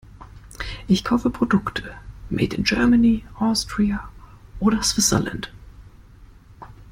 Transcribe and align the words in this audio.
Ich 0.87 1.03
kaufe 1.03 1.29
Produkte 1.29 1.93
made 2.31 2.55
in 2.55 2.63
Germany, 2.63 3.23
Austria 3.39 4.09
oder 4.59 4.81
Switzerland. 4.81 5.51